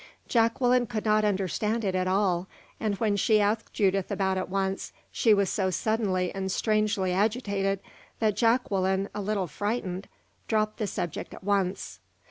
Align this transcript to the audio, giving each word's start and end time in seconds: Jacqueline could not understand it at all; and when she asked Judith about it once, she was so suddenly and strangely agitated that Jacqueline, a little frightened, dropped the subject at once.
Jacqueline 0.27 0.87
could 0.87 1.05
not 1.05 1.23
understand 1.23 1.85
it 1.85 1.93
at 1.93 2.07
all; 2.07 2.47
and 2.79 2.95
when 2.95 3.15
she 3.15 3.39
asked 3.39 3.71
Judith 3.71 4.09
about 4.09 4.35
it 4.35 4.49
once, 4.49 4.91
she 5.11 5.31
was 5.31 5.47
so 5.47 5.69
suddenly 5.69 6.33
and 6.33 6.51
strangely 6.51 7.11
agitated 7.13 7.79
that 8.17 8.35
Jacqueline, 8.35 9.09
a 9.13 9.21
little 9.21 9.45
frightened, 9.45 10.07
dropped 10.47 10.77
the 10.79 10.87
subject 10.87 11.35
at 11.35 11.43
once. 11.43 11.99